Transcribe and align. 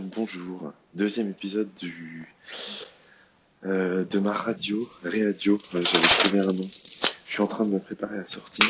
bonjour. 0.00 0.72
Deuxième 0.94 1.28
épisode 1.30 1.72
du 1.74 2.26
euh, 3.64 4.04
de 4.04 4.18
ma 4.18 4.32
radio, 4.32 4.88
Réadio. 5.04 5.60
Euh, 5.74 5.82
J'avais 5.84 6.06
trouvé 6.06 6.40
un 6.40 6.52
nom. 6.52 6.68
Je 7.26 7.32
suis 7.32 7.42
en 7.42 7.46
train 7.46 7.64
de 7.66 7.70
me 7.72 7.78
préparer 7.78 8.18
à 8.18 8.26
sortir 8.26 8.66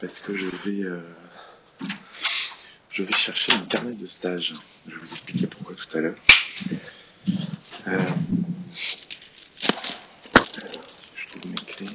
parce 0.00 0.20
que 0.20 0.36
je 0.36 0.46
vais 0.46 0.82
euh, 0.84 1.00
je 2.90 3.02
vais 3.02 3.12
chercher 3.14 3.52
mon 3.56 3.64
carnet 3.66 3.94
de 3.94 4.06
stage. 4.06 4.54
Je 4.86 4.94
vais 4.94 5.00
vous 5.00 5.12
expliquer 5.12 5.46
pourquoi 5.46 5.74
tout 5.74 5.96
à 5.96 6.00
l'heure. 6.00 6.16
Euh, 7.86 7.88
alors, 7.88 8.14
si 10.92 11.08
je 11.16 11.26
trouve 11.28 11.50
mes 11.50 11.56
clés. 11.56 11.86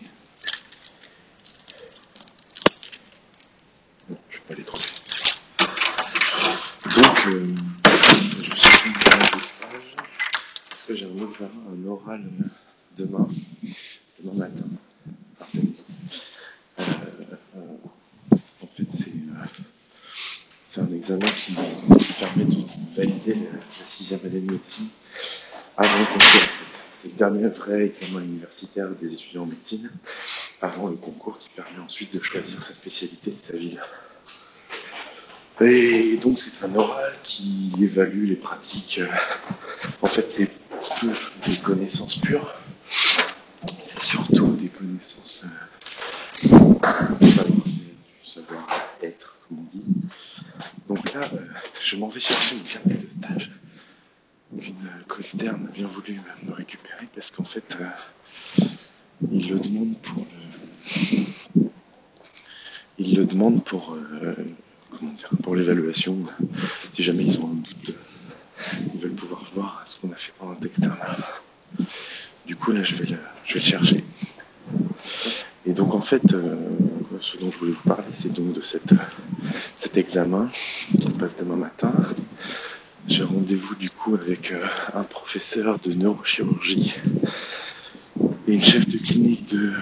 Non, 4.09 4.17
je 4.29 4.37
vais 4.37 4.43
pas 4.47 4.53
les 4.55 4.63
trouver. 4.63 4.83
Donc, 6.95 7.27
euh, 7.27 7.55
je 7.85 8.55
cherche 8.55 8.85
mon 8.85 8.93
carnet 8.93 9.29
de 9.35 9.39
stage 9.39 9.95
parce 9.95 10.07
que 10.87 10.95
j'ai 10.95 11.05
un 11.05 11.27
examen, 11.27 11.51
un 11.69 11.87
oral 11.87 12.23
demain, 12.97 13.27
demain 14.23 14.37
matin. 14.37 14.63
Samedi. 15.51 15.83
Euh, 16.79 16.83
euh, 17.57 18.37
en 18.63 18.67
fait, 18.67 18.87
c'est 18.97 19.09
euh, 19.09 19.45
c'est 20.69 20.81
un 20.81 20.93
examen 20.93 21.27
qui, 21.31 21.55
permet 22.19 22.45
de 22.45 22.95
valider 22.95 23.35
la, 23.35 23.59
sixième 23.87 24.21
année 24.25 24.39
de 24.39 24.51
médecine 24.51 24.87
avant 25.75 25.99
le 25.99 26.05
concours. 26.05 26.49
C'est 27.01 27.09
le 27.09 27.15
dernier 27.15 27.47
vrai 27.47 27.85
examen 27.87 28.21
universitaire 28.21 28.89
des 29.01 29.13
étudiants 29.13 29.43
en 29.43 29.47
médecine 29.47 29.91
avant 30.61 30.87
le 30.87 30.95
concours 30.95 31.37
qui 31.37 31.49
permet 31.49 31.79
ensuite 31.79 32.13
de 32.13 32.21
choisir 32.21 32.63
sa 32.63 32.73
spécialité 32.73 33.31
et 33.31 33.45
sa 33.45 33.57
ville. 33.57 33.81
Et 35.59 36.17
donc 36.17 36.39
c'est 36.39 36.63
un 36.63 36.73
oral 36.75 37.13
qui 37.23 37.73
évalue 37.81 38.25
les 38.27 38.35
pratiques. 38.35 39.01
En 40.01 40.07
fait, 40.07 40.27
c'est 40.31 40.56
des 41.45 41.57
connaissances 41.63 42.17
pures. 42.21 42.53
C'est 43.83 44.01
surtout 44.01 44.55
des 44.55 44.69
connaissances 44.69 45.45
euh, 45.45 47.15
du 47.19 47.79
savoir-être, 48.23 49.35
comme 49.47 49.59
on 49.59 49.63
dit. 49.77 49.83
Donc 50.87 51.13
là, 51.13 51.29
euh, 51.33 51.39
je 51.83 51.95
m'en 51.97 52.07
vais 52.09 52.19
chercher 52.19 52.55
une 52.55 52.63
carnet 52.63 52.95
de 52.95 53.09
stage 53.09 53.51
qu'une 54.59 54.75
euh, 54.85 55.03
co-externe 55.07 55.67
a 55.69 55.71
bien 55.73 55.87
voulu 55.87 56.19
me- 56.45 56.53
récupérer 56.53 57.07
parce 57.13 57.31
qu'en 57.31 57.43
fait, 57.43 57.77
euh, 57.79 58.65
il 59.31 59.49
le 59.49 59.59
demande 59.59 59.97
pour 60.01 60.25
le, 60.25 61.63
il 62.99 63.15
le 63.17 63.25
demande 63.25 63.63
pour, 63.63 63.95
comment 64.97 65.13
dire, 65.13 65.29
pour 65.43 65.55
l'évaluation. 65.55 66.17
Si 66.95 67.03
jamais 67.03 67.25
ils 67.25 67.37
ont 67.39 67.49
un 67.51 67.55
doute, 67.55 67.89
euh, 67.89 68.77
ils 68.93 68.99
veulent 68.99 69.15
pouvoir 69.15 69.43
voir 69.53 69.76
ce 69.87 69.97
qu'on 69.99 70.11
a 70.11 70.15
fait 70.15 70.33
pendant 70.37 70.57
l'externe. 70.61 70.97
Du 72.45 72.55
coup, 72.55 72.71
là, 72.71 72.83
je 72.83 72.95
vais 72.95 73.05
le, 73.05 73.17
le 73.53 73.59
chercher. 73.59 74.03
Et 75.65 75.73
donc, 75.73 75.93
en 75.93 76.01
fait, 76.01 76.33
euh, 76.33 76.55
ce 77.21 77.37
dont 77.37 77.51
je 77.51 77.59
voulais 77.59 77.71
vous 77.71 77.87
parler, 77.87 78.07
c'est 78.21 78.31
donc 78.31 78.53
de 78.53 78.61
cet 78.61 79.97
examen 79.97 80.49
qui 80.91 81.07
se 81.07 81.15
passe 81.15 81.35
demain 81.37 81.55
matin. 81.55 81.93
J'ai 83.07 83.23
rendez-vous 83.23 83.75
du 83.75 83.89
coup 83.89 84.15
avec 84.15 84.51
euh, 84.51 84.65
un 84.93 85.03
professeur 85.03 85.79
de 85.79 85.93
neurochirurgie 85.93 86.93
et 88.47 88.53
une 88.53 88.63
chef 88.63 88.87
de 88.87 88.97
clinique 88.97 89.47
de 89.49 89.73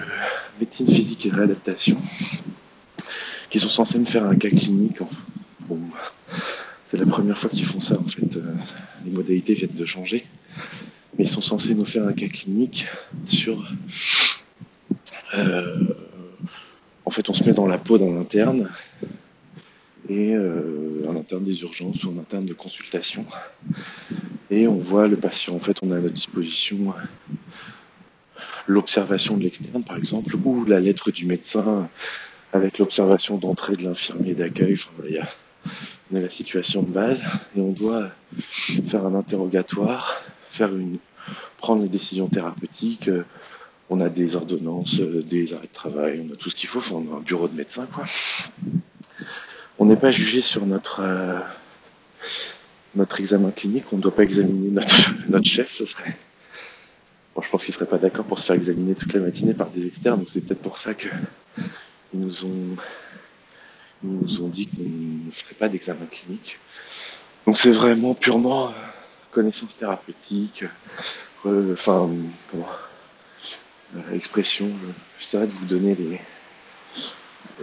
médecine 0.60 0.86
physique 0.86 1.26
et 1.26 1.30
réadaptation 1.30 2.00
qui 3.50 3.58
sont 3.58 3.68
censés 3.68 3.98
me 3.98 4.04
faire 4.04 4.24
un 4.24 4.36
cas 4.36 4.48
clinique. 4.48 4.98
C'est 6.88 6.98
la 6.98 7.06
première 7.06 7.36
fois 7.36 7.50
qu'ils 7.50 7.66
font 7.66 7.80
ça 7.80 7.98
en 7.98 8.08
fait. 8.08 8.38
Euh, 9.06 9.10
les 9.10 9.12
modalités 9.12 9.54
viennent 9.54 9.70
de 9.74 9.86
changer, 9.86 10.24
mais 11.18 11.24
ils 11.24 11.30
sont 11.30 11.42
censés 11.42 11.74
nous 11.74 11.84
faire 11.84 12.06
un 12.06 12.12
cas 12.12 12.28
clinique 12.28 12.86
sur. 13.28 13.62
euh, 15.34 15.76
en 17.04 17.10
fait, 17.10 17.28
on 17.28 17.34
se 17.34 17.44
met 17.44 17.52
dans 17.52 17.66
la 17.66 17.78
peau 17.78 17.98
d'un 17.98 18.18
interne 18.18 18.68
et 20.08 20.34
euh, 20.34 21.08
un 21.08 21.16
interne 21.16 21.44
des 21.44 21.60
urgences 21.62 22.02
ou 22.04 22.10
un 22.10 22.20
interne 22.20 22.46
de 22.46 22.52
consultation 22.52 23.24
et 24.50 24.66
on 24.66 24.78
voit 24.78 25.08
le 25.08 25.16
patient. 25.16 25.54
En 25.54 25.60
fait, 25.60 25.78
on 25.82 25.90
a 25.90 25.96
à 25.96 26.00
notre 26.00 26.14
disposition 26.14 26.94
l'observation 28.66 29.36
de 29.36 29.44
l'externe, 29.44 29.84
par 29.84 29.96
exemple, 29.96 30.34
ou 30.36 30.64
la 30.64 30.80
lettre 30.80 31.10
du 31.10 31.26
médecin 31.26 31.88
avec 32.52 32.78
l'observation 32.78 33.38
d'entrée 33.38 33.76
de 33.76 33.84
l'infirmier 33.84 34.34
d'accueil. 34.34 34.76
Il 35.08 35.14
y 35.14 35.18
a, 35.18 35.28
on 36.12 36.16
a 36.16 36.20
la 36.20 36.30
situation 36.30 36.82
de 36.82 36.90
base 36.90 37.20
et 37.56 37.60
on 37.60 37.72
doit 37.72 38.10
faire 38.88 39.04
un 39.06 39.14
interrogatoire, 39.14 40.22
faire 40.50 40.74
une, 40.74 40.98
prendre 41.58 41.82
les 41.82 41.88
décisions 41.88 42.28
thérapeutiques. 42.28 43.08
euh, 43.08 43.24
On 43.90 44.00
a 44.00 44.08
des 44.08 44.36
ordonnances, 44.36 44.98
euh, 45.00 45.22
des 45.22 45.52
arrêts 45.54 45.68
de 45.68 45.72
travail, 45.72 46.24
on 46.28 46.32
a 46.32 46.36
tout 46.36 46.50
ce 46.50 46.56
qu'il 46.56 46.68
faut. 46.68 46.80
On 46.92 47.14
a 47.14 47.18
un 47.18 47.20
bureau 47.20 47.48
de 47.48 47.54
médecin, 47.54 47.86
quoi. 47.92 48.04
On 49.78 49.84
n'est 49.86 49.96
pas 49.96 50.10
jugé 50.12 50.40
sur 50.40 50.64
notre 50.66 51.00
euh, 51.00 51.38
notre 52.94 53.20
examen 53.20 53.50
clinique. 53.50 53.84
On 53.92 53.96
ne 53.98 54.02
doit 54.02 54.14
pas 54.14 54.22
examiner 54.24 54.70
notre 54.70 55.14
notre 55.28 55.44
chef. 55.46 55.70
Ce 55.70 55.86
serait 55.86 56.16
Bon, 57.34 57.42
je 57.42 57.50
pense 57.50 57.64
qu'ils 57.64 57.74
seraient 57.74 57.84
pas 57.86 57.98
d'accord 57.98 58.24
pour 58.24 58.38
se 58.38 58.46
faire 58.46 58.56
examiner 58.56 58.94
toute 58.94 59.12
la 59.12 59.20
matinée 59.20 59.52
par 59.52 59.68
des 59.70 59.86
externes, 59.86 60.20
donc 60.20 60.30
c'est 60.30 60.40
peut-être 60.40 60.62
pour 60.62 60.78
ça 60.78 60.94
que 60.94 61.08
ils 62.14 62.20
nous 62.20 62.44
ont 62.46 62.76
nous 64.02 64.42
ont 64.42 64.48
dit 64.48 64.66
qu'on 64.68 64.82
ne 64.82 65.30
ferait 65.30 65.54
pas 65.54 65.68
d'examen 65.68 66.06
clinique. 66.06 66.58
Donc 67.46 67.58
c'est 67.58 67.72
vraiment 67.72 68.14
purement 68.14 68.68
euh, 68.68 68.72
connaissance 69.30 69.76
thérapeutique, 69.76 70.64
euh, 71.46 71.72
enfin 71.74 72.08
comment 72.50 72.68
euh, 73.96 74.14
expression. 74.14 74.66
euh, 74.66 74.92
J'essaierai 75.20 75.46
de 75.46 75.52
vous 75.52 75.66
donner 75.66 75.94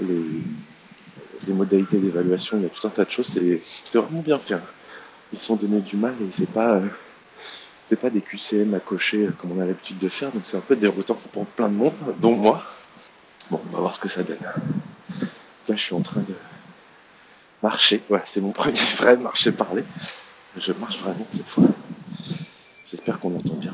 les 0.02 1.54
modalités 1.54 1.98
d'évaluation. 2.00 2.58
Il 2.58 2.64
y 2.64 2.66
a 2.66 2.70
tout 2.70 2.86
un 2.88 2.90
tas 2.90 3.06
de 3.06 3.10
choses. 3.10 3.28
C'est 3.86 3.98
vraiment 3.98 4.22
bien 4.22 4.40
fait. 4.40 4.56
hein. 4.56 4.62
Ils 5.32 5.40
se 5.40 5.46
sont 5.46 5.56
donné 5.56 5.82
du 5.82 5.96
mal 5.98 6.14
et 6.22 6.32
c'est 6.32 6.50
pas 6.50 6.76
euh, 6.76 6.88
c'est 7.90 8.00
pas 8.00 8.10
des 8.10 8.22
QCM 8.22 8.74
à 8.76 8.80
cocher 8.80 9.26
euh, 9.28 9.32
comme 9.38 9.52
on 9.58 9.62
a 9.62 9.66
l'habitude 9.66 9.98
de 9.98 10.08
faire, 10.10 10.32
donc 10.32 10.44
c'est 10.46 10.58
un 10.58 10.62
peu 10.62 10.76
déroutant 10.76 11.16
pour 11.34 11.46
plein 11.46 11.70
de 11.70 11.74
monde, 11.76 11.94
dont 12.20 12.36
moi. 12.36 12.64
Bon, 13.52 13.60
on 13.68 13.76
va 13.76 13.80
voir 13.82 13.96
ce 13.96 14.00
que 14.00 14.08
ça 14.10 14.24
donne. 14.24 14.38
Je 15.76 15.82
suis 15.82 15.96
en 15.96 16.02
train 16.02 16.22
de 16.22 16.36
marcher. 17.62 18.02
Voilà, 18.10 18.26
c'est 18.26 18.42
mon 18.42 18.52
premier 18.52 18.80
vrai 18.98 19.18
marcher 19.18 19.52
parler. 19.52 19.84
Je 20.58 20.72
marche 20.74 21.00
vraiment 21.00 21.28
cette 21.34 21.48
fois. 21.48 21.66
J'espère 22.92 23.20
qu'on 23.20 23.36
entend 23.36 23.56
bien. 23.56 23.74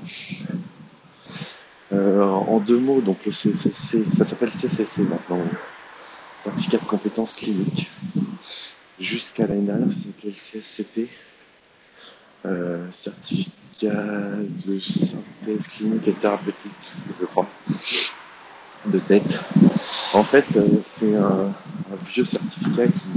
Euh, 1.92 2.22
en 2.22 2.60
deux 2.60 2.80
mots, 2.80 3.02
donc 3.02 3.18
le 3.26 3.32
CCC, 3.32 4.06
ça 4.16 4.24
s'appelle 4.24 4.52
CCC 4.52 5.02
maintenant, 5.02 5.42
certificat 6.44 6.78
de 6.78 6.86
compétences 6.86 7.34
cliniques. 7.34 7.90
Jusqu'à 9.00 9.48
dernière, 9.48 9.80
ça 9.92 10.04
s'appelait 10.04 10.30
le 10.30 10.60
CSCP, 10.62 11.10
euh, 12.46 12.86
certificat 12.92 13.54
de 13.82 14.80
synthèse 14.80 15.68
clinique 15.68 16.08
et 16.08 16.14
thérapeutique, 16.14 16.72
je 17.20 17.26
crois, 17.26 17.48
de 18.86 19.00
tête. 19.00 19.40
En 20.14 20.24
fait, 20.24 20.46
euh, 20.56 20.68
c'est 20.86 21.16
un, 21.16 21.54
vieux 22.12 22.26
certificat 22.26 22.88
qui, 22.88 23.08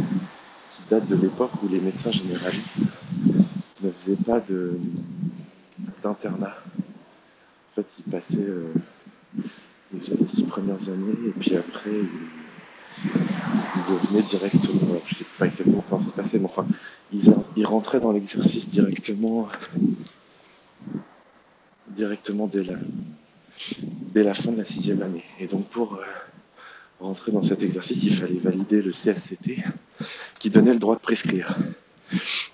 date 0.90 1.06
de 1.06 1.16
l'époque 1.16 1.52
où 1.62 1.68
les 1.68 1.80
médecins 1.80 2.10
généralistes 2.10 2.76
ne 3.82 3.90
faisaient 3.92 4.16
pas 4.16 4.42
d'internat. 6.02 6.54
En 6.56 7.74
fait, 7.74 7.86
ils 7.98 8.10
passaient, 8.10 8.38
euh, 8.40 8.74
les 9.92 10.26
six 10.26 10.44
premières 10.44 10.82
années 10.88 11.14
et 11.28 11.30
puis 11.38 11.56
après, 11.56 11.90
ils, 13.04 13.84
devenaient 13.88 14.22
directement, 14.22 15.00
je 15.06 15.14
sais 15.14 15.26
pas 15.38 15.46
exactement 15.46 15.84
comment 15.88 16.02
ça 16.02 16.10
se 16.10 16.14
passait, 16.14 16.38
mais 16.38 16.44
enfin, 16.44 16.66
ils, 17.12 17.32
ils 17.56 17.66
rentraient 17.66 18.00
dans 18.00 18.12
l'exercice 18.12 18.68
directement, 18.68 19.48
directement 21.88 22.46
dès 22.46 22.64
la, 22.64 22.74
dès 24.14 24.22
la 24.22 24.34
fin 24.34 24.52
de 24.52 24.58
la 24.58 24.64
sixième 24.64 25.02
année. 25.02 25.24
Et 25.38 25.46
donc 25.46 25.68
pour 25.68 25.94
euh, 25.94 26.04
rentrer 27.00 27.32
dans 27.32 27.42
cet 27.42 27.62
exercice, 27.62 28.02
il 28.02 28.14
fallait 28.14 28.38
valider 28.38 28.82
le 28.82 28.92
CSCT 28.92 29.64
qui 30.38 30.50
donnait 30.50 30.72
le 30.72 30.78
droit 30.78 30.96
de 30.96 31.00
prescrire. 31.00 31.56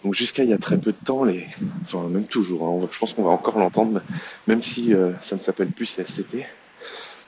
Donc 0.05 0.15
jusqu'à 0.15 0.45
il 0.45 0.51
y 0.51 0.53
a 0.53 0.59
très 0.59 0.79
peu 0.79 0.93
de 0.93 1.05
temps, 1.05 1.25
les, 1.25 1.47
enfin 1.83 2.07
même 2.09 2.27
toujours, 2.27 2.67
hein, 2.67 2.89
je 2.91 2.99
pense 2.99 3.13
qu'on 3.13 3.25
va 3.25 3.31
encore 3.31 3.59
l'entendre, 3.59 4.03
même 4.47 4.63
si 4.63 4.95
euh, 4.95 5.13
ça 5.23 5.37
ne 5.37 5.41
s'appelle 5.41 5.73
plus 5.73 5.87
CSCT. 5.97 6.47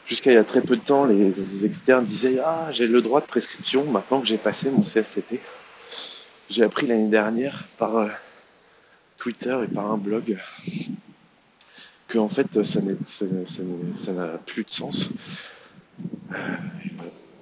Jusqu'à 0.06 0.32
il 0.32 0.34
y 0.34 0.38
a 0.38 0.44
très 0.44 0.60
peu 0.60 0.76
de 0.76 0.82
temps, 0.82 1.04
les, 1.04 1.32
les 1.32 1.64
externes 1.64 2.04
disaient 2.04 2.38
ah 2.44 2.68
j'ai 2.72 2.86
le 2.86 3.02
droit 3.02 3.20
de 3.20 3.26
prescription 3.26 3.84
maintenant 3.84 4.20
que 4.20 4.26
j'ai 4.26 4.38
passé 4.38 4.70
mon 4.70 4.82
CSCT. 4.82 5.40
J'ai 6.48 6.64
appris 6.64 6.86
l'année 6.86 7.08
dernière 7.08 7.64
par 7.78 7.96
euh, 7.96 8.08
Twitter 9.18 9.56
et 9.64 9.72
par 9.72 9.90
un 9.90 9.96
blog 9.96 10.38
en 12.18 12.28
fait 12.28 12.62
ça 12.62 12.80
n'a 14.12 14.26
plus 14.46 14.64
de 14.64 14.70
sens. 14.70 15.10
Euh, 16.32 16.36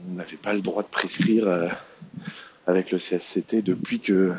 on 0.09 0.15
n'avait 0.15 0.37
pas 0.37 0.55
le 0.55 0.61
droit 0.61 0.82
de 0.82 0.88
prescrire 0.88 1.47
euh, 1.47 1.69
avec 2.67 2.91
le 2.91 2.99
CSCT 2.99 3.62
depuis 3.62 4.00
que 4.00 4.32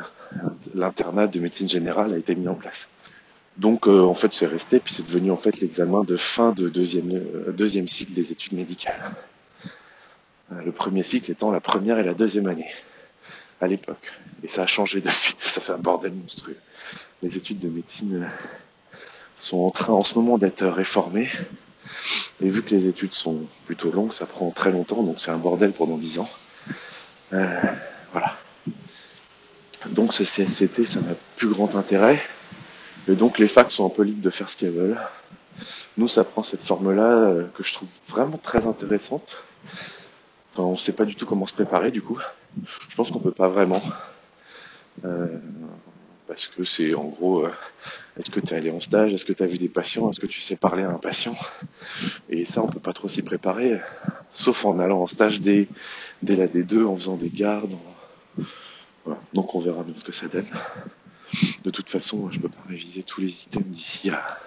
l'internat 0.74 1.26
de 1.26 1.40
médecine 1.40 1.68
générale 1.68 2.14
a 2.14 2.18
été 2.18 2.34
mis 2.34 2.48
en 2.48 2.54
place. 2.54 2.88
Donc 3.56 3.86
euh, 3.86 4.00
en 4.00 4.14
fait 4.14 4.32
c'est 4.32 4.46
resté, 4.46 4.80
puis 4.80 4.94
c'est 4.94 5.06
devenu 5.06 5.30
en 5.30 5.36
fait 5.36 5.60
l'examen 5.60 6.02
de 6.04 6.16
fin 6.16 6.52
de 6.52 6.68
deuxième, 6.68 7.88
cycle 7.88 8.12
des 8.12 8.32
études 8.32 8.52
médicales. 8.52 9.12
Le 10.50 10.72
premier 10.72 11.02
cycle 11.02 11.30
étant 11.30 11.50
la 11.52 11.60
première 11.60 11.98
et 11.98 12.02
la 12.02 12.14
deuxième 12.14 12.46
année 12.48 12.70
à 13.60 13.66
l'époque. 13.66 14.10
Et 14.42 14.48
ça 14.48 14.62
a 14.62 14.66
changé 14.66 15.00
depuis, 15.00 15.36
ça 15.40 15.60
c'est 15.60 15.72
un 15.72 15.78
bordel 15.78 16.12
monstrueux. 16.12 16.56
Les 17.22 17.36
études 17.36 17.58
de 17.58 17.68
médecine 17.68 18.28
sont 19.42 19.58
en 19.58 19.70
train 19.70 19.92
en 19.92 20.04
ce 20.04 20.14
moment 20.14 20.38
d'être 20.38 20.66
réformées. 20.66 21.28
Et 22.40 22.48
vu 22.48 22.62
que 22.62 22.70
les 22.74 22.86
études 22.86 23.12
sont 23.12 23.46
plutôt 23.66 23.90
longues, 23.90 24.12
ça 24.12 24.26
prend 24.26 24.50
très 24.50 24.70
longtemps, 24.70 25.02
donc 25.02 25.16
c'est 25.18 25.30
un 25.30 25.38
bordel 25.38 25.72
pendant 25.72 25.98
dix 25.98 26.18
ans. 26.18 26.28
Euh, 27.32 27.60
voilà. 28.12 28.36
Donc 29.86 30.12
ce 30.12 30.24
CSCT, 30.24 30.84
ça 30.84 31.00
n'a 31.00 31.14
plus 31.36 31.48
grand 31.48 31.74
intérêt. 31.74 32.22
Et 33.08 33.14
donc 33.14 33.38
les 33.38 33.48
facs 33.48 33.72
sont 33.72 33.86
un 33.86 33.90
peu 33.90 34.02
libres 34.02 34.22
de 34.22 34.30
faire 34.30 34.48
ce 34.48 34.56
qu'elles 34.56 34.72
veulent. 34.72 35.00
Nous, 35.96 36.08
ça 36.08 36.24
prend 36.24 36.42
cette 36.42 36.62
forme-là 36.62 37.10
euh, 37.10 37.46
que 37.54 37.62
je 37.62 37.72
trouve 37.72 37.88
vraiment 38.08 38.38
très 38.38 38.66
intéressante. 38.66 39.36
Enfin, 40.52 40.62
on 40.62 40.72
ne 40.72 40.76
sait 40.76 40.92
pas 40.92 41.04
du 41.04 41.14
tout 41.14 41.26
comment 41.26 41.46
se 41.46 41.54
préparer 41.54 41.90
du 41.90 42.02
coup. 42.02 42.18
Je 42.88 42.96
pense 42.96 43.10
qu'on 43.10 43.20
peut 43.20 43.30
pas 43.30 43.48
vraiment. 43.48 43.82
Euh, 45.04 45.38
parce 46.30 46.46
que 46.46 46.62
c'est 46.62 46.94
en 46.94 47.08
gros, 47.08 47.44
euh, 47.44 47.50
est-ce 48.16 48.30
que 48.30 48.38
tu 48.38 48.54
es 48.54 48.56
allé 48.56 48.70
en 48.70 48.78
stage, 48.78 49.12
est-ce 49.12 49.24
que 49.24 49.32
tu 49.32 49.42
as 49.42 49.48
vu 49.48 49.58
des 49.58 49.68
patients, 49.68 50.08
est-ce 50.12 50.20
que 50.20 50.28
tu 50.28 50.40
sais 50.40 50.54
parler 50.54 50.84
à 50.84 50.90
un 50.90 50.98
patient? 50.98 51.34
Et 52.28 52.44
ça, 52.44 52.62
on 52.62 52.68
peut 52.68 52.78
pas 52.78 52.92
trop 52.92 53.08
s'y 53.08 53.22
préparer, 53.22 53.80
sauf 54.32 54.64
en 54.64 54.78
allant 54.78 55.02
en 55.02 55.08
stage 55.08 55.40
dès, 55.40 55.66
dès 56.22 56.36
la 56.36 56.46
D2, 56.46 56.86
en 56.86 56.94
faisant 56.94 57.16
des 57.16 57.30
gardes. 57.30 57.76
Voilà. 59.04 59.20
Donc 59.34 59.56
on 59.56 59.58
verra 59.58 59.82
bien 59.82 59.94
ce 59.96 60.04
que 60.04 60.12
ça 60.12 60.28
donne. 60.28 60.46
De 61.64 61.70
toute 61.70 61.88
façon, 61.88 62.30
je 62.30 62.38
peux 62.38 62.48
pas 62.48 62.62
réviser 62.68 63.02
tous 63.02 63.20
les 63.20 63.42
items 63.46 63.66
d'ici 63.66 64.10
à, 64.10 64.38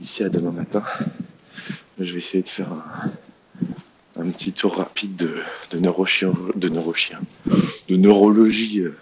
d'ici 0.00 0.24
à 0.24 0.30
demain 0.30 0.50
matin. 0.50 0.82
Je 2.00 2.12
vais 2.12 2.18
essayer 2.18 2.42
de 2.42 2.48
faire 2.48 2.72
un, 2.72 3.12
un 4.16 4.30
petit 4.32 4.52
tour 4.52 4.74
rapide 4.74 5.14
de, 5.14 5.42
de 5.70 5.78
de 5.78 6.68
neurochien, 6.68 7.20
de 7.88 7.96
neurologie 7.96 8.80
euh, 8.80 8.96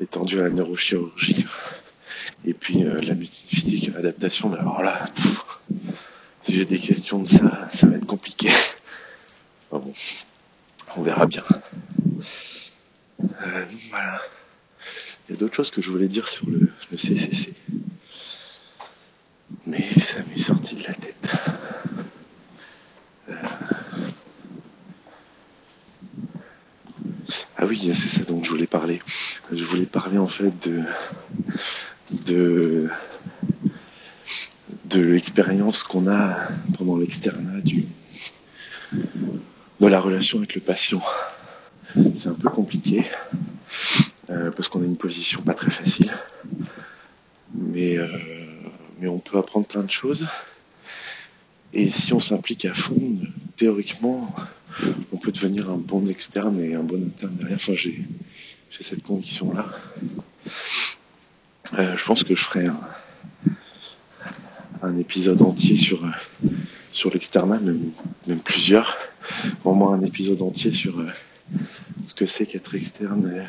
étendue 0.00 0.40
à 0.40 0.44
la 0.44 0.50
neurochirurgie. 0.50 1.46
Et 2.44 2.54
puis 2.54 2.84
euh, 2.84 3.00
la 3.00 3.14
médecine 3.14 3.48
physique, 3.48 3.90
l'adaptation. 3.94 4.48
Mais 4.48 4.58
alors 4.58 4.82
là, 4.82 5.06
si 6.42 6.54
j'ai 6.54 6.64
des 6.64 6.78
questions 6.78 7.20
de 7.20 7.28
ça, 7.28 7.68
ça 7.72 7.86
va 7.86 7.96
être 7.96 8.06
compliqué. 8.06 8.50
Enfin 9.70 9.84
bon, 9.84 9.94
on 10.96 11.02
verra 11.02 11.26
bien. 11.26 11.44
Euh, 13.20 13.64
voilà. 13.90 14.20
Il 15.28 15.32
y 15.32 15.36
a 15.36 15.38
d'autres 15.38 15.54
choses 15.54 15.70
que 15.70 15.80
je 15.80 15.90
voulais 15.90 16.08
dire 16.08 16.28
sur 16.28 16.46
le, 16.48 16.70
CCC. 16.92 17.54
Mais 19.66 19.88
ça 19.98 20.18
m'est 20.28 20.42
sorti 20.42 20.76
de 20.76 20.82
la 20.82 20.94
tête. 20.94 21.28
Euh, 23.30 23.34
Ah 27.64 27.66
oui, 27.66 27.90
c'est 27.94 28.08
voulais 28.54 28.66
parler. 28.68 29.02
Je 29.50 29.64
voulais 29.64 29.86
parler 29.86 30.16
en 30.16 30.28
fait 30.28 30.52
de 32.08 32.88
de 34.84 35.00
l'expérience 35.00 35.82
qu'on 35.82 36.06
a 36.06 36.50
pendant 36.78 36.96
l'externat 36.96 37.60
du 37.62 37.86
de 38.92 39.86
la 39.88 39.98
relation 39.98 40.38
avec 40.38 40.54
le 40.54 40.60
patient. 40.60 41.02
C'est 42.16 42.28
un 42.28 42.34
peu 42.34 42.48
compliqué 42.48 43.04
euh, 44.30 44.52
parce 44.52 44.68
qu'on 44.68 44.82
a 44.82 44.84
une 44.84 44.96
position 44.96 45.42
pas 45.42 45.54
très 45.54 45.72
facile, 45.72 46.12
mais 47.52 47.98
euh, 47.98 48.06
mais 49.00 49.08
on 49.08 49.18
peut 49.18 49.36
apprendre 49.36 49.66
plein 49.66 49.82
de 49.82 49.90
choses. 49.90 50.28
Et 51.72 51.90
si 51.90 52.12
on 52.12 52.20
s'implique 52.20 52.64
à 52.66 52.74
fond, 52.74 53.18
théoriquement, 53.56 54.32
on 55.12 55.16
peut 55.16 55.32
devenir 55.32 55.70
un 55.70 55.76
bon 55.76 56.08
externe 56.08 56.60
et 56.60 56.74
un 56.74 56.82
bon 56.82 57.02
interne. 57.04 57.38
Enfin, 57.52 57.74
j'ai 57.74 58.04
j'ai 58.76 58.84
cette 58.84 59.04
conviction-là. 59.04 59.66
Euh, 61.78 61.96
je 61.96 62.04
pense 62.04 62.24
que 62.24 62.34
je 62.34 62.44
ferai 62.44 62.66
un, 64.82 64.98
épisode 64.98 65.40
entier 65.42 65.78
sur, 65.78 66.04
euh, 66.04 66.10
sur 66.90 67.10
l'externat, 67.12 67.58
même, 67.58 67.92
plusieurs. 68.44 68.96
Au 69.64 69.74
moins 69.74 69.94
un 69.94 70.02
épisode 70.02 70.42
entier 70.42 70.72
sur 70.72 70.98
euh, 70.98 71.08
ce 72.04 72.14
que 72.14 72.26
c'est 72.26 72.46
qu'être 72.46 72.74
externe 72.74 73.46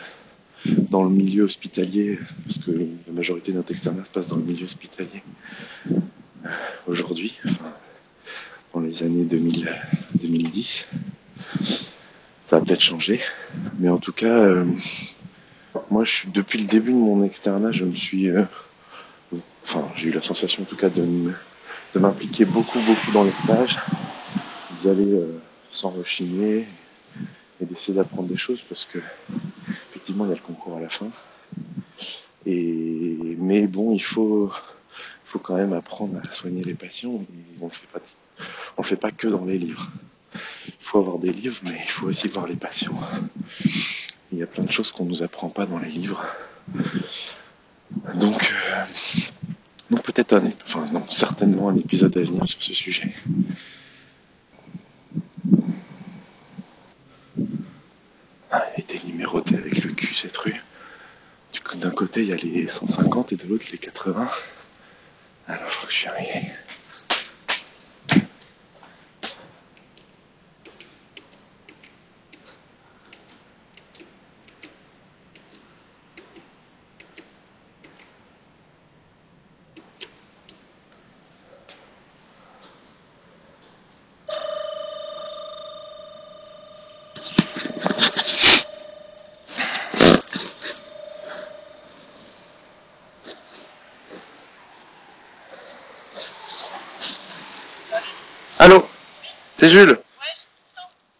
dans 0.65 1.03
le 1.03 1.09
milieu 1.09 1.43
hospitalier, 1.43 2.19
parce 2.45 2.59
que 2.59 2.71
la 2.71 3.13
majorité 3.13 3.51
de 3.51 3.57
notre 3.57 3.71
externat 3.71 4.05
se 4.05 4.11
passe 4.11 4.27
dans 4.27 4.37
le 4.37 4.43
milieu 4.43 4.65
hospitalier 4.65 5.23
aujourd'hui, 6.87 7.35
enfin, 7.45 7.73
dans 8.73 8.79
les 8.81 9.03
années 9.03 9.25
2000, 9.25 9.71
2010. 10.21 10.87
Ça 12.45 12.57
a 12.57 12.61
peut-être 12.61 12.81
changé, 12.81 13.19
mais 13.79 13.89
en 13.89 13.97
tout 13.97 14.13
cas, 14.13 14.63
moi, 15.89 16.03
je 16.03 16.27
depuis 16.29 16.59
le 16.61 16.67
début 16.67 16.91
de 16.91 16.97
mon 16.97 17.23
externat, 17.23 17.71
je 17.71 17.85
me 17.85 17.93
suis, 17.93 18.29
euh, 18.29 18.43
enfin, 19.63 19.87
j'ai 19.95 20.09
eu 20.09 20.11
la 20.11 20.21
sensation 20.21 20.63
en 20.63 20.65
tout 20.65 20.75
cas 20.75 20.89
de, 20.89 21.03
de 21.93 21.99
m'impliquer 21.99 22.45
beaucoup, 22.45 22.79
beaucoup 22.79 23.11
dans 23.13 23.23
les 23.23 23.33
stages, 23.43 23.77
d'y 24.81 24.89
aller 24.89 25.13
euh, 25.13 25.39
sans 25.71 25.89
rechigner 25.89 26.67
et 27.61 27.65
d'essayer 27.65 27.93
d'apprendre 27.93 28.27
des 28.27 28.37
choses 28.37 28.61
parce 28.69 28.85
que 28.85 28.99
effectivement, 29.89 30.25
il 30.25 30.29
y 30.29 30.31
a 30.31 30.35
le 30.35 30.41
concours 30.41 30.77
à 30.77 30.81
la 30.81 30.89
fin. 30.89 31.07
Et 32.45 33.35
mais 33.39 33.67
bon, 33.67 33.93
il 33.93 34.03
faut, 34.03 34.51
faut 35.25 35.39
quand 35.39 35.55
même 35.55 35.73
apprendre 35.73 36.19
à 36.27 36.33
soigner 36.33 36.63
les 36.63 36.75
patients. 36.75 37.21
On 37.61 37.65
le 37.65 37.71
fait 37.71 37.87
pas, 37.91 37.99
le 38.77 38.83
fait 38.83 38.95
pas 38.95 39.11
que 39.11 39.27
dans 39.27 39.45
les 39.45 39.57
livres. 39.57 39.89
Il 40.67 40.73
faut 40.79 40.99
avoir 40.99 41.19
des 41.19 41.31
livres, 41.31 41.57
mais 41.63 41.79
il 41.83 41.91
faut 41.91 42.07
aussi 42.07 42.27
voir 42.27 42.47
les 42.47 42.55
patients. 42.55 42.99
Il 44.35 44.39
y 44.39 44.43
a 44.43 44.47
plein 44.47 44.65
de 44.65 44.71
choses 44.71 44.91
qu'on 44.91 45.05
nous 45.05 45.23
apprend 45.23 45.47
pas 45.47 45.65
dans 45.65 45.79
les 45.79 45.87
livres. 45.87 46.21
Donc, 48.15 48.53
euh, 49.91 49.95
peut-être 50.03 50.33
un, 50.33 50.51
enfin 50.65 50.85
certainement 51.09 51.69
un 51.69 51.77
épisode 51.77 52.17
à 52.17 52.19
venir 52.19 52.45
sur 52.45 52.61
ce 52.61 52.73
sujet. 52.73 53.13
Ah, 58.51 58.65
elle 58.75 58.83
été 58.83 58.99
numérotée 59.07 59.55
avec 59.55 59.81
le 59.85 59.93
cul 59.93 60.13
cette 60.15 60.35
rue. 60.35 60.61
D'un 61.75 61.91
côté 61.91 62.23
il 62.23 62.27
y 62.27 62.33
a 62.33 62.35
les 62.35 62.67
150 62.67 63.31
et 63.31 63.35
de 63.37 63.47
l'autre 63.47 63.65
les 63.71 63.77
80. 63.77 64.29
Alors 65.47 65.71
je 65.71 65.77
crois 65.77 65.87
que 65.87 65.93
je 65.93 65.97
suis 65.97 66.07
arrivé. 66.09 66.51
C'est 99.65 99.71
Jules 99.71 99.97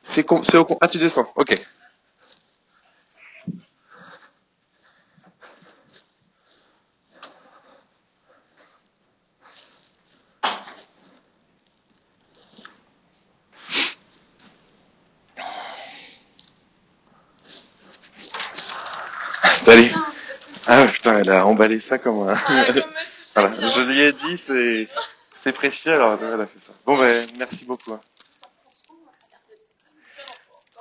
C'est 0.03 0.29
au 0.29 0.65
con- 0.65 0.77
Ah 0.79 0.87
tu 0.87 0.99
descends, 0.99 1.27
ok. 1.35 1.59
Salut. 19.63 19.89
Ah 20.67 20.85
putain, 20.85 21.17
elle 21.17 21.31
a 21.31 21.47
emballé 21.47 21.79
ça 21.79 21.97
comme 21.97 22.29
un... 22.29 22.35
Ah, 22.35 22.65
voilà, 23.33 23.51
je 23.53 23.81
lui 23.89 24.01
ai 24.01 24.13
dit 24.13 24.37
c'est 24.37 24.87
c'est 25.33 25.51
précieux 25.53 25.93
alors 25.93 26.19
elle 26.21 26.41
a 26.41 26.45
fait 26.45 26.59
ça. 26.59 26.73
Bon 26.85 26.95
ben 26.95 27.27
merci 27.39 27.65
beaucoup. 27.65 27.97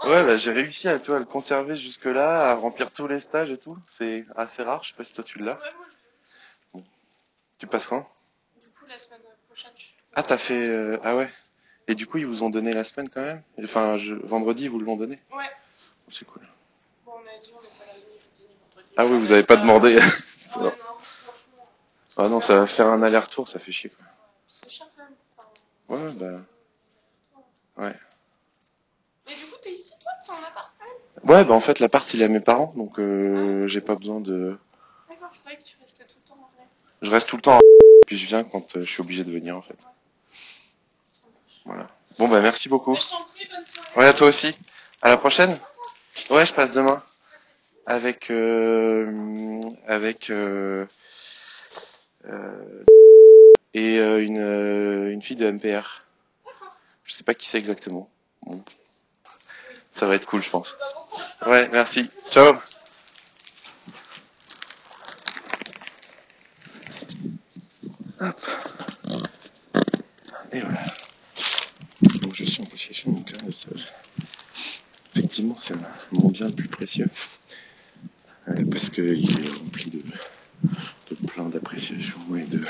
Hein. 0.04 0.10
Ouais 0.10 0.24
bah, 0.24 0.36
j'ai 0.36 0.52
réussi 0.52 0.88
à, 0.88 0.98
toi, 0.98 1.16
à 1.16 1.18
le 1.18 1.24
conserver 1.24 1.76
jusque 1.76 2.04
là, 2.04 2.50
à 2.50 2.54
remplir 2.54 2.90
tous 2.92 3.06
les 3.06 3.20
stages 3.20 3.50
et 3.50 3.56
tout. 3.58 3.76
C'est 3.88 4.24
assez 4.36 4.62
rare, 4.62 4.82
je 4.82 4.90
sais 4.90 4.96
pas 4.96 5.04
si 5.04 5.12
toi 5.14 5.24
tu 5.24 5.38
l'as. 5.38 5.54
Ouais, 5.54 5.72
moi, 5.76 5.86
je. 6.74 6.80
Tu 7.58 7.66
passes 7.66 7.86
quand? 7.86 8.06
Du 8.62 8.68
coup, 8.70 8.86
la 8.88 8.98
semaine 8.98 9.20
prochaine, 9.46 9.70
je. 9.76 9.86
Ah 10.14 10.22
t'as 10.22 10.38
fait 10.38 10.58
euh, 10.58 10.98
ah 11.02 11.16
ouais. 11.16 11.30
Et 11.88 11.94
du 11.94 12.06
coup 12.06 12.18
ils 12.18 12.26
vous 12.26 12.42
ont 12.42 12.50
donné 12.50 12.72
la 12.72 12.84
semaine 12.84 13.08
quand 13.08 13.20
même? 13.22 13.42
Enfin 13.62 13.96
je... 13.98 14.14
vendredi 14.14 14.64
ils 14.64 14.70
vous 14.70 14.78
l'ont 14.80 14.96
donné? 14.96 15.20
Ouais. 15.32 15.44
C'est 16.08 16.24
cool. 16.24 16.46
Bon, 17.04 17.12
on 17.14 17.18
a 17.18 17.38
dit, 17.42 17.50
on 17.56 17.60
n'est 17.62 17.68
pas 17.68 17.86
là 17.86 17.94
jeudi 17.94 18.46
vendredi. 18.74 18.88
Ah 18.96 19.06
oui, 19.06 19.18
vous 19.18 19.32
avez 19.32 19.42
pas 19.44 19.56
demandé. 19.56 19.98
Ah 20.00 20.58
ouais, 20.58 20.64
non, 20.64 20.70
franchement, 21.00 21.66
Ah 22.16 22.28
non, 22.28 22.40
ça 22.40 22.58
va 22.60 22.66
faire 22.66 22.86
un 22.86 23.02
aller-retour, 23.02 23.48
ça 23.48 23.58
fait 23.58 23.72
chier 23.72 23.90
quoi. 23.90 24.06
c'est 24.48 24.68
cher 24.70 24.86
quand 24.96 25.02
même. 25.02 25.14
Enfin, 25.36 26.04
Ouais, 26.06 26.14
bah. 27.76 27.84
Ouais. 27.84 27.94
Toi 29.76 30.12
en 30.22 30.26
quand 30.26 30.84
même 30.84 31.30
Ouais, 31.30 31.44
bah 31.44 31.54
en 31.54 31.60
fait, 31.60 31.80
l'appart 31.80 32.12
il 32.14 32.22
est 32.22 32.26
à 32.26 32.28
mes 32.28 32.40
parents, 32.40 32.72
donc 32.76 32.98
euh, 32.98 33.66
j'ai 33.66 33.80
pas 33.80 33.94
besoin 33.94 34.20
de. 34.20 34.58
D'accord, 35.08 35.30
je 35.32 35.40
croyais 35.40 35.56
que 35.56 35.62
tu 35.62 35.76
restais 35.80 36.04
tout 36.04 36.16
le 36.22 36.28
temps 36.28 36.34
en 36.34 36.56
vrai. 36.56 36.66
Je 37.02 37.10
reste 37.10 37.28
tout 37.28 37.36
le 37.36 37.42
temps, 37.42 37.56
à... 37.56 37.60
puis 38.06 38.18
je 38.18 38.26
viens 38.26 38.44
quand 38.44 38.76
euh, 38.76 38.84
je 38.84 38.90
suis 38.90 39.00
obligé 39.00 39.24
de 39.24 39.30
venir 39.32 39.56
en 39.56 39.62
fait. 39.62 39.78
Voilà. 41.64 41.88
Bon 42.18 42.28
bah 42.28 42.40
merci 42.40 42.68
beaucoup. 42.68 42.94
Je 42.94 43.08
t'en 43.08 43.24
prie, 43.34 43.48
bonne 43.50 43.64
soirée. 43.64 43.88
Ouais, 43.96 44.06
à 44.06 44.12
toi 44.12 44.28
aussi. 44.28 44.54
À 45.02 45.08
la 45.08 45.16
prochaine. 45.16 45.58
Ouais, 46.30 46.46
je 46.46 46.54
passe 46.54 46.72
demain 46.72 47.02
avec 47.86 48.30
euh, 48.30 49.60
avec 49.86 50.30
euh, 50.30 50.86
euh, 52.26 52.84
et 53.74 53.98
euh, 53.98 54.24
une 54.24 54.38
euh, 54.38 55.10
une 55.10 55.22
fille 55.22 55.36
de 55.36 55.50
MPR. 55.50 56.02
D'accord. 56.44 56.76
Je 57.04 57.14
sais 57.14 57.24
pas 57.24 57.34
qui 57.34 57.48
c'est 57.48 57.58
exactement. 57.58 58.08
Bon. 58.42 58.62
Ça 59.94 60.06
va 60.06 60.16
être 60.16 60.26
cool, 60.26 60.42
je 60.42 60.50
pense. 60.50 60.74
Ouais, 61.46 61.68
merci. 61.72 62.10
Ciao. 62.30 62.54
Hop. 68.20 68.40
Et 70.52 70.60
voilà. 70.60 70.84
Donc 72.20 72.34
je 72.34 72.44
suis 72.44 72.62
en 72.62 72.66
possession 72.66 73.10
de 73.12 73.16
mon 73.16 73.22
carrossage. 73.22 73.86
Effectivement, 75.14 75.56
c'est 75.56 75.74
mon 76.12 76.28
bien 76.30 76.48
le 76.48 76.54
plus 76.54 76.68
précieux. 76.68 77.08
Euh, 78.48 78.64
parce 78.70 78.90
qu'il 78.90 79.44
est 79.44 79.48
rempli 79.48 79.90
de, 79.90 80.02
de 81.10 81.26
plein 81.26 81.44
d'appréciations 81.44 82.36
et 82.36 82.44
de. 82.44 82.64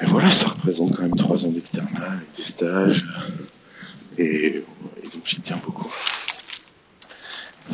Et 0.00 0.06
voilà, 0.06 0.30
ça 0.30 0.48
représente 0.48 0.96
quand 0.96 1.02
même 1.02 1.16
trois 1.16 1.44
ans 1.44 1.50
d'externat 1.50 2.12
avec 2.12 2.34
des 2.36 2.44
stages. 2.44 3.04
Et, 4.18 4.62
et 5.02 5.08
donc 5.08 5.24
j'y 5.24 5.40
tiens 5.40 5.60
beaucoup. 5.64 5.92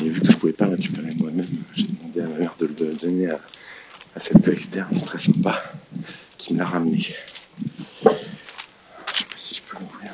Et 0.00 0.09
vu 0.09 0.21
que 0.21 0.33
je 0.33 0.37
pouvais 0.38 0.52
pas 0.52 0.66
le 0.66 0.76
récupérer 0.76 1.12
moi-même, 1.16 1.47
j'ai 1.75 1.85
demandé 1.87 2.21
à 2.21 2.26
ma 2.26 2.38
mère 2.38 2.54
à, 3.26 3.41
cette 4.21 4.43
peu 4.43 4.52
externe 4.52 5.00
très 5.02 5.19
sympa 5.19 5.62
qui 6.38 6.55
me 6.55 6.59
l'a 6.59 6.67
ramené. 6.67 6.99
Je 6.99 7.09
sais 7.09 8.05
pas 8.05 9.37
si 9.37 9.55
je 9.55 9.62
peux 9.62 9.79
l'ouvrir. 9.79 10.12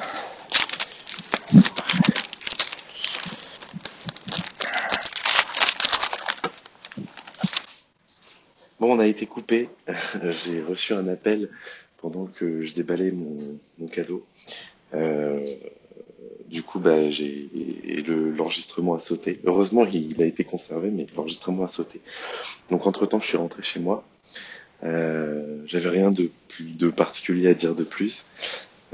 Bon, 8.81 8.95
on 8.95 8.99
a 9.00 9.07
été 9.07 9.27
coupé. 9.27 9.69
J'ai 10.45 10.62
reçu 10.62 10.95
un 10.95 11.09
appel 11.09 11.49
pendant 12.00 12.27
que 12.27 12.65
je 12.65 12.75
déballais 12.75 13.11
mon, 13.11 13.59
mon 13.79 13.88
cadeau. 13.88 14.25
Euh, 14.95 15.57
du 16.50 16.62
coup, 16.62 16.78
bah, 16.81 17.11
j'ai 17.11 17.49
et 17.85 18.00
le- 18.02 18.31
l'enregistrement 18.33 18.95
a 18.95 19.00
sauté. 19.00 19.40
Heureusement, 19.45 19.85
il, 19.87 20.21
a 20.23 20.26
été 20.26 20.45
conservé, 20.45 20.90
mais 20.90 21.07
l'enregistrement 21.17 21.64
a 21.64 21.69
sauté. 21.69 22.00
Donc, 22.71 22.87
entre 22.87 23.07
temps, 23.07 23.21
je 23.21 23.26
suis 23.28 23.37
rentré 23.37 23.62
chez 23.62 23.81
moi. 23.81 24.05
Euh, 24.85 25.62
J'avais 25.67 25.88
rien 25.90 26.11
de 26.11 26.31
de 26.61 26.90
particulier 26.90 27.49
à 27.49 27.55
dire 27.55 27.75
de 27.75 27.85
plus. 27.85 28.26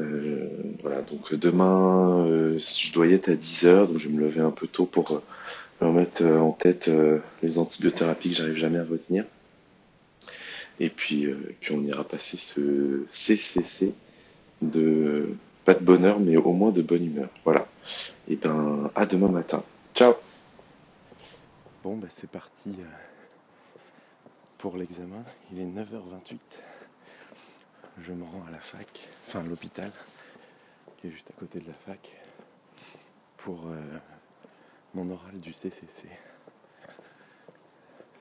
Euh, 0.00 0.48
voilà. 0.82 1.02
Donc, 1.02 1.34
demain, 1.34 2.26
euh, 2.26 2.58
je 2.58 2.92
dois 2.92 3.06
y 3.06 3.14
être 3.14 3.28
à 3.30 3.36
10 3.36 3.64
heures, 3.66 3.88
donc 3.88 3.98
je 3.98 4.08
vais 4.08 4.14
me 4.14 4.20
lever 4.20 4.40
un 4.40 4.50
peu 4.50 4.66
tôt 4.66 4.86
pour 4.86 5.12
euh, 5.12 5.20
me 5.80 5.86
remettre 5.88 6.22
euh, 6.22 6.38
en 6.38 6.52
tête 6.52 6.88
euh, 6.88 7.18
les 7.42 7.58
antibiothérapies 7.58 8.30
que 8.30 8.36
j'arrive 8.36 8.56
jamais 8.56 8.78
à 8.78 8.84
retenir. 8.84 9.24
Et 10.80 10.90
puis, 10.90 11.24
et 11.24 11.56
puis 11.60 11.72
on 11.74 11.82
ira 11.84 12.02
passer 12.04 12.36
ce 12.36 13.04
CCC 13.08 13.92
de 14.60 15.28
pas 15.64 15.74
de 15.74 15.84
bonheur, 15.84 16.20
mais 16.20 16.36
au 16.36 16.52
moins 16.52 16.70
de 16.70 16.82
bonne 16.82 17.04
humeur. 17.04 17.28
Voilà. 17.44 17.66
Et 18.28 18.36
ben, 18.36 18.90
à 18.94 19.06
demain 19.06 19.28
matin. 19.28 19.62
Ciao. 19.94 20.14
Bon, 21.82 21.96
bah 21.96 22.08
c'est 22.14 22.30
parti 22.30 22.70
euh, 22.78 22.84
pour 24.58 24.76
l'examen. 24.76 25.24
Il 25.52 25.60
est 25.60 25.66
9h28. 25.66 26.38
Je 28.02 28.12
me 28.12 28.24
rends 28.24 28.44
à 28.48 28.50
la 28.50 28.58
fac, 28.58 29.08
enfin 29.26 29.40
à 29.40 29.42
l'hôpital, 29.44 29.90
qui 30.96 31.06
est 31.06 31.10
juste 31.10 31.30
à 31.30 31.38
côté 31.38 31.60
de 31.60 31.66
la 31.68 31.74
fac, 31.74 32.20
pour 33.36 33.68
euh, 33.68 33.80
mon 34.94 35.08
oral 35.10 35.38
du 35.38 35.52
CCC. 35.52 36.08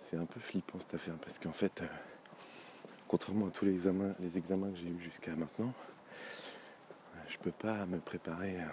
C'est 0.09 0.17
un 0.17 0.25
peu 0.25 0.39
flippant 0.39 0.77
cette 0.77 0.93
affaire 0.93 1.15
parce 1.15 1.39
qu'en 1.39 1.53
fait, 1.53 1.81
euh, 1.81 1.87
contrairement 3.07 3.47
à 3.47 3.49
tous 3.49 3.65
les 3.65 3.75
examens, 3.75 4.11
que 4.13 4.77
j'ai 4.77 4.89
eus 4.89 5.01
jusqu'à 5.01 5.35
maintenant, 5.35 5.73
peux 7.43 7.51
pas 7.51 7.85
me 7.87 7.99
préparer. 7.99 8.55
euh, 8.55 8.65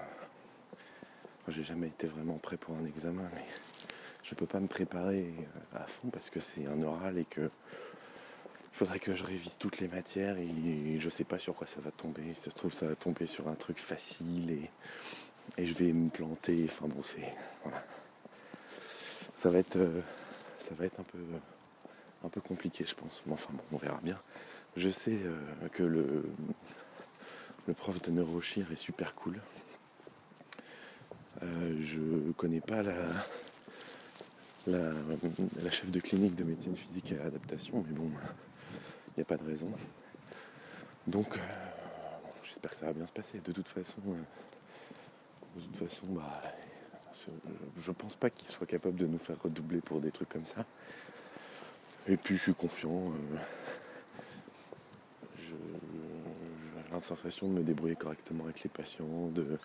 j'ai 1.48 1.64
jamais 1.64 1.88
été 1.88 2.06
vraiment 2.06 2.38
prêt 2.38 2.56
pour 2.56 2.76
un 2.76 2.84
examen, 2.84 3.28
mais 3.34 3.44
je 4.22 4.36
peux 4.36 4.46
pas 4.46 4.60
me 4.60 4.68
préparer 4.68 5.34
euh, 5.74 5.78
à 5.78 5.86
fond 5.88 6.08
parce 6.10 6.30
que 6.30 6.38
c'est 6.38 6.66
un 6.68 6.80
oral 6.84 7.18
et 7.18 7.24
que 7.24 7.50
faudrait 8.72 9.00
que 9.00 9.12
je 9.12 9.24
révise 9.24 9.56
toutes 9.58 9.80
les 9.80 9.88
matières 9.88 10.36
et 10.38 11.00
je 11.00 11.10
sais 11.10 11.24
pas 11.24 11.40
sur 11.40 11.56
quoi 11.56 11.66
ça 11.66 11.80
va 11.80 11.90
tomber. 11.90 12.32
Ça 12.34 12.52
se 12.52 12.56
trouve, 12.56 12.72
ça 12.72 12.86
va 12.86 12.94
tomber 12.94 13.26
sur 13.26 13.48
un 13.48 13.56
truc 13.56 13.78
facile 13.78 14.52
et, 14.52 14.70
et 15.58 15.66
je 15.66 15.74
vais 15.74 15.92
me 15.92 16.08
planter. 16.08 16.64
Enfin 16.68 16.86
bon, 16.86 17.02
c'est 17.02 17.26
voilà. 17.64 17.82
Ça 19.34 19.50
va 19.50 19.58
être, 19.58 19.78
euh, 19.78 20.00
ça 20.60 20.76
va 20.76 20.86
être 20.86 21.00
un 21.00 21.04
peu, 21.04 21.18
un 22.22 22.28
peu 22.28 22.40
compliqué, 22.40 22.84
je 22.86 22.94
pense. 22.94 23.20
Mais 23.26 23.32
enfin 23.32 23.52
bon, 23.52 23.64
on 23.72 23.78
verra 23.78 23.98
bien. 24.00 24.18
Je 24.76 24.90
sais 24.90 25.18
que 25.72 25.82
le, 25.82 26.22
le 27.70 27.74
prof 27.74 28.02
de 28.02 28.10
neurochir 28.10 28.72
est 28.72 28.76
super 28.76 29.14
cool. 29.14 29.40
Euh, 31.40 31.76
je 31.80 32.32
connais 32.32 32.60
pas 32.60 32.82
la, 32.82 32.96
la, 34.66 35.70
chef 35.70 35.88
de 35.88 36.00
clinique 36.00 36.34
de 36.34 36.42
médecine 36.42 36.74
physique 36.74 37.12
et 37.12 37.20
adaptation, 37.20 37.84
mais 37.86 37.94
bon, 37.94 38.10
il 39.06 39.12
n'y 39.18 39.22
a 39.22 39.24
pas 39.24 39.36
de 39.36 39.44
raison. 39.44 39.72
Donc, 41.06 41.28
euh, 41.36 41.40
j'espère 42.42 42.72
que 42.72 42.76
ça 42.76 42.86
va 42.86 42.92
bien 42.92 43.06
se 43.06 43.12
passer. 43.12 43.38
De 43.38 43.52
toute 43.52 43.68
façon, 43.68 44.02
euh, 44.08 45.60
de 45.60 45.60
toute 45.64 45.76
façon, 45.76 46.06
bah, 46.08 46.42
je 47.76 47.92
pense 47.92 48.16
pas 48.16 48.30
qu'il 48.30 48.48
soit 48.48 48.66
capable 48.66 48.96
de 48.96 49.06
nous 49.06 49.18
faire 49.18 49.40
redoubler 49.40 49.80
pour 49.80 50.00
des 50.00 50.10
trucs 50.10 50.30
comme 50.30 50.46
ça. 50.46 50.66
Et 52.08 52.16
puis, 52.16 52.36
je 52.36 52.42
suis 52.42 52.54
confiant. 52.54 53.12
euh, 53.12 53.38
je- 55.38 55.54
j'ai 56.62 56.79
la 56.92 57.00
sensation 57.00 57.48
de 57.48 57.52
me 57.54 57.62
débrouiller 57.62 57.96
correctement 57.96 58.44
avec 58.44 58.62
les 58.62 58.70
patients, 58.70 59.28
de, 59.34 59.58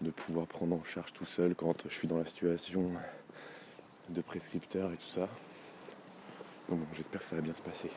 de 0.00 0.10
pouvoir 0.10 0.46
prendre 0.46 0.76
en 0.76 0.84
charge 0.84 1.12
tout 1.12 1.26
seul 1.26 1.54
quand 1.54 1.74
je 1.88 1.94
suis 1.94 2.08
dans 2.08 2.18
la 2.18 2.26
situation 2.26 2.84
de 4.08 4.20
prescripteur 4.22 4.92
et 4.92 4.96
tout 4.96 5.08
ça. 5.08 5.28
Donc 6.68 6.78
bon, 6.78 6.86
j'espère 6.96 7.20
que 7.20 7.26
ça 7.26 7.36
va 7.36 7.42
bien 7.42 7.52
se 7.52 7.62
passer. 7.62 7.90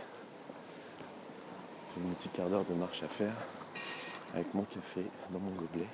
J'ai 1.95 2.01
mon 2.01 2.09
petit 2.13 2.29
quart 2.29 2.49
d'heure 2.49 2.65
de 2.65 2.73
marche 2.73 3.03
à 3.03 3.07
faire 3.07 3.35
avec 4.33 4.53
mon 4.53 4.63
café 4.63 5.05
dans 5.29 5.39
mon 5.39 5.51
gobelet. 5.51 5.87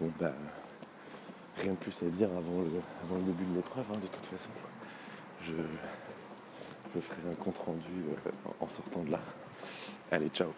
Bon 0.00 0.10
bah 0.18 0.32
rien 1.58 1.72
de 1.72 1.76
plus 1.76 2.02
à 2.02 2.06
dire 2.06 2.30
avant 2.30 2.62
le, 2.62 2.82
avant 3.04 3.16
le 3.16 3.22
début 3.22 3.44
de 3.44 3.56
l'épreuve 3.56 3.84
hein, 3.94 3.98
de 4.00 4.06
toute 4.06 4.26
façon. 4.26 4.50
Je, 5.42 5.52
je 6.94 7.00
ferai 7.00 7.22
un 7.30 7.34
compte 7.34 7.58
rendu 7.58 8.04
euh, 8.26 8.30
en 8.60 8.68
sortant 8.68 9.02
de 9.02 9.12
là. 9.12 9.20
Allez, 10.10 10.28
ciao 10.28 10.52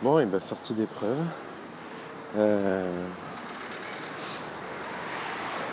Bon, 0.00 0.18
et 0.18 0.26
bah 0.26 0.40
sortie 0.40 0.74
d'épreuve. 0.74 1.18
Euh, 2.36 3.06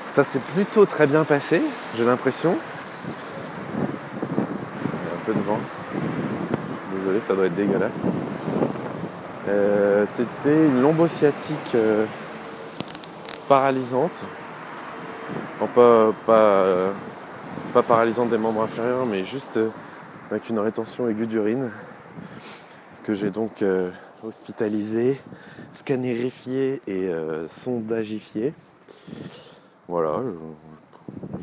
Ça 0.08 0.24
s'est 0.24 0.39
plutôt 0.39 0.86
très 0.86 1.08
bien 1.08 1.24
passé, 1.24 1.62
j'ai 1.96 2.03
l'impression. 2.03 2.58
Il 4.84 5.08
y 5.08 5.12
a 5.12 5.13
un 5.13 5.25
peu 5.25 5.34
de 5.34 5.39
vent. 5.39 5.60
Désolé, 6.91 7.22
ça 7.22 7.36
doit 7.36 7.46
être 7.46 7.55
dégueulasse. 7.55 8.03
Euh, 9.50 10.06
C'était 10.08 10.65
une 10.68 10.82
lombosciatique 10.82 11.74
euh, 11.74 12.06
paralysante. 13.48 14.25
Euh, 15.77 16.91
pas 17.74 17.84
paralysante 17.84 18.29
des 18.29 18.38
membres 18.38 18.62
inférieurs, 18.62 19.06
mais 19.06 19.24
juste 19.24 19.60
avec 20.29 20.50
une 20.50 20.60
rétention 20.60 21.10
aiguë 21.10 21.27
d'urine 21.27 21.72
que 23.03 23.13
j'ai 23.13 23.32
donc 23.32 23.62
euh, 23.62 23.89
hospitalisé, 24.24 25.20
scannérifié 25.74 26.82
et 26.88 27.08
euh, 27.10 27.50
sondagifié. 27.50 28.53
Voilà, 29.88 30.22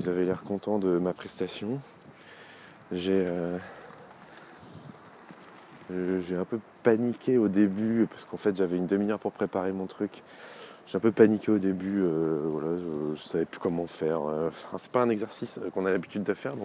ils 0.01 0.09
avaient 0.09 0.25
l'air 0.25 0.45
contents 0.45 0.79
de 0.79 0.99
ma 0.99 1.13
prestation. 1.13 1.81
J'ai 2.93 3.27
J'ai 5.90 6.37
un 6.37 6.45
peu 6.45 6.59
paniqué 6.83 7.38
au 7.38 7.49
début 7.49 8.07
parce 8.09 8.25
qu'en 8.25 8.37
fait 8.37 8.57
j'avais 8.57 8.76
une 8.76 8.87
demi-heure 8.87 9.21
pour 9.21 9.33
préparer 9.33 9.73
mon 9.73 9.87
truc. 9.87 10.23
J'ai 10.87 10.97
un 10.97 11.00
peu 11.00 11.12
paniqué 11.12 11.50
au 11.50 11.59
début, 11.59 12.00
euh, 12.02 12.43
voilà, 12.49 12.76
je, 12.76 13.16
je 13.16 13.23
savais 13.23 13.45
plus 13.45 13.59
comment 13.59 13.87
faire. 13.87 14.23
euh, 14.23 14.47
Enfin, 14.47 14.78
c'est 14.78 14.93
pas 14.93 15.02
un 15.02 15.09
exercice 15.09 15.59
euh, 15.59 15.71
qu'on 15.71 15.85
a 15.85 15.90
l'habitude 15.90 16.23
de 16.23 16.35
faire, 16.35 16.55
euh, 16.55 16.57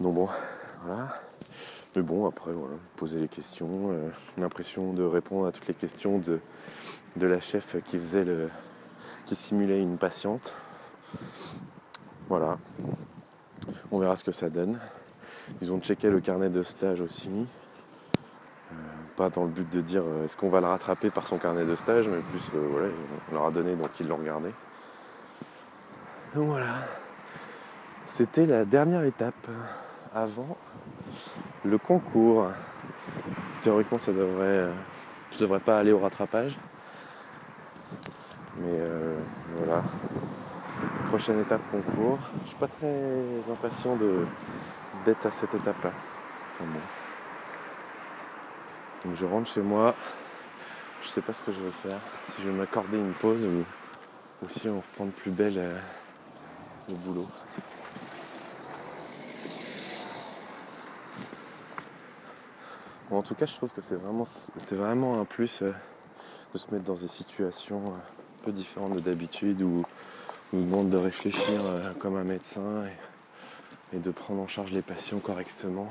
donc 0.00 0.14
bon, 0.14 0.28
voilà. 0.84 1.08
Mais 1.96 2.02
bon, 2.02 2.26
après, 2.26 2.52
voilà, 2.52 2.76
poser 2.96 3.18
les 3.18 3.28
questions, 3.28 3.90
euh, 3.90 4.10
l'impression 4.36 4.92
de 4.92 5.02
répondre 5.02 5.46
à 5.46 5.52
toutes 5.52 5.66
les 5.66 5.74
questions 5.74 6.18
de, 6.18 6.38
de 7.16 7.26
la 7.26 7.40
chef 7.40 7.76
qui 7.84 7.98
faisait 7.98 8.24
le, 8.24 8.48
qui 9.26 9.34
simulait 9.34 9.80
une 9.80 9.98
patiente. 9.98 10.52
Voilà. 12.28 12.58
On 13.90 13.98
verra 13.98 14.16
ce 14.16 14.22
que 14.24 14.32
ça 14.32 14.50
donne. 14.50 14.78
Ils 15.62 15.72
ont 15.72 15.80
checké 15.80 16.10
le 16.10 16.20
carnet 16.20 16.50
de 16.50 16.62
stage 16.62 17.00
aussi. 17.00 17.30
Pas 19.18 19.30
dans 19.30 19.42
le 19.42 19.50
but 19.50 19.68
de 19.68 19.80
dire 19.80 20.04
euh, 20.06 20.24
est-ce 20.24 20.36
qu'on 20.36 20.48
va 20.48 20.60
le 20.60 20.68
rattraper 20.68 21.10
par 21.10 21.26
son 21.26 21.38
carnet 21.38 21.64
de 21.64 21.74
stage, 21.74 22.06
mais 22.06 22.20
plus 22.20 22.50
euh, 22.54 22.68
voilà, 22.70 22.86
on 23.32 23.34
leur 23.34 23.46
a 23.46 23.50
donné 23.50 23.74
donc 23.74 23.88
ils 23.98 24.06
l'ont 24.06 24.16
regardé. 24.16 24.48
Donc 26.36 26.46
voilà. 26.46 26.76
C'était 28.06 28.46
la 28.46 28.64
dernière 28.64 29.02
étape 29.02 29.34
avant 30.14 30.56
le 31.64 31.78
concours. 31.78 32.46
Théoriquement 33.62 33.98
ça 33.98 34.12
devrait. 34.12 34.46
euh, 34.46 34.72
je 35.32 35.38
devrais 35.38 35.58
pas 35.58 35.80
aller 35.80 35.90
au 35.90 35.98
rattrapage. 35.98 36.56
Mais 38.58 38.78
euh, 38.78 39.16
voilà. 39.56 39.82
Prochaine 41.08 41.40
étape 41.40 41.62
concours. 41.72 42.20
Je 42.44 42.48
suis 42.50 42.58
pas 42.58 42.68
très 42.68 43.50
impatient 43.50 43.96
de 43.96 44.24
d'être 45.04 45.26
à 45.26 45.32
cette 45.32 45.54
étape-là. 45.54 45.90
Je 49.14 49.24
rentre 49.24 49.50
chez 49.50 49.62
moi. 49.62 49.96
Je 51.02 51.08
sais 51.08 51.22
pas 51.22 51.32
ce 51.32 51.42
que 51.42 51.52
je 51.52 51.62
vais 51.62 51.72
faire. 51.72 52.00
Si 52.28 52.42
je 52.42 52.48
vais 52.48 52.56
m'accorder 52.56 52.98
une 52.98 53.14
pause 53.14 53.46
ou, 53.46 53.64
si 54.48 54.68
on 54.68 54.78
reprend 54.78 55.10
plus 55.10 55.30
belle 55.30 55.58
euh, 55.58 55.78
le 56.88 56.94
boulot. 56.96 57.28
Bon, 63.10 63.18
en 63.18 63.22
tout 63.22 63.34
cas, 63.34 63.46
je 63.46 63.54
trouve 63.54 63.72
que 63.72 63.80
c'est 63.80 63.94
vraiment, 63.94 64.26
vraiment 64.70 65.20
un 65.20 65.24
plus 65.24 65.62
euh, 65.62 65.72
de 66.52 66.58
se 66.58 66.70
mettre 66.70 66.84
dans 66.84 66.94
des 66.94 67.08
situations 67.08 67.82
euh, 67.86 67.96
un 67.96 68.44
peu 68.44 68.52
différentes 68.52 68.94
de 68.94 69.00
d'habitude 69.00 69.62
où 69.62 69.84
on 70.52 70.58
nous 70.58 70.64
demande 70.64 70.90
de 70.90 70.98
réfléchir 70.98 71.64
euh, 71.64 71.92
comme 71.98 72.16
un 72.16 72.24
médecin 72.24 72.86
et 73.92 73.98
de 73.98 74.10
prendre 74.10 74.42
en 74.42 74.46
charge 74.46 74.72
les 74.72 74.82
patients 74.82 75.20
correctement. 75.20 75.88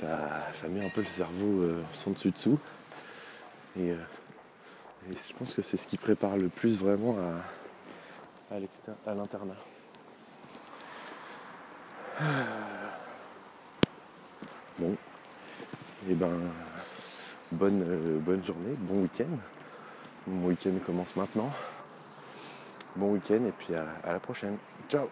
Ça, 0.00 0.68
met 0.68 0.80
un 0.80 0.88
peu 0.88 1.02
le 1.02 1.06
cerveau 1.06 1.60
euh, 1.60 1.82
sans 1.94 2.12
dessus-dessous. 2.12 2.58
Et, 3.76 3.90
euh, 3.90 3.96
et 5.08 5.12
je 5.12 5.36
pense 5.36 5.52
que 5.52 5.60
c'est 5.60 5.76
ce 5.76 5.86
qui 5.86 5.98
prépare 5.98 6.38
le 6.38 6.48
plus 6.48 6.76
vraiment 6.78 7.16
à, 8.50 9.14
l'internat. 9.14 9.56
Bon, 14.78 14.96
et 16.08 16.14
ben, 16.14 16.40
bonne, 17.52 17.82
euh, 17.82 18.18
bonne 18.20 18.42
journée, 18.42 18.74
bon 18.78 19.02
week-end. 19.02 19.36
Mon 20.26 20.46
week-end 20.46 20.72
commence 20.86 21.16
maintenant. 21.16 21.50
Bon 22.96 23.12
week-end 23.12 23.44
et 23.44 23.52
puis 23.52 23.74
à 23.74 24.12
la 24.12 24.20
prochaine. 24.20 24.56
Ciao 24.88 25.10